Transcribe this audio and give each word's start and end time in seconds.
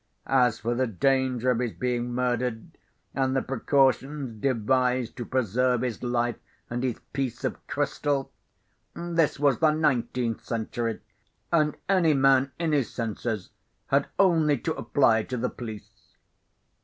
As 0.25 0.57
for 0.57 0.73
the 0.73 0.87
danger 0.87 1.51
of 1.51 1.59
his 1.59 1.73
being 1.73 2.11
murdered, 2.11 2.75
and 3.13 3.35
the 3.35 3.41
precautions 3.43 4.41
devised 4.41 5.15
to 5.17 5.25
preserve 5.25 5.81
his 5.81 6.01
life 6.01 6.37
and 6.71 6.83
his 6.83 6.97
piece 7.13 7.43
of 7.43 7.57
crystal, 7.67 8.31
this 8.95 9.39
was 9.39 9.59
the 9.59 9.69
nineteenth 9.69 10.43
century, 10.43 11.01
and 11.51 11.75
any 11.87 12.15
man 12.15 12.51
in 12.57 12.71
his 12.71 12.91
senses 12.91 13.51
had 13.89 14.07
only 14.17 14.57
to 14.57 14.73
apply 14.73 15.21
to 15.21 15.37
the 15.37 15.49
police. 15.51 16.15